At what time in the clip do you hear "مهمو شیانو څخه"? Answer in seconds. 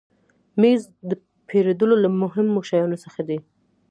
2.21-3.21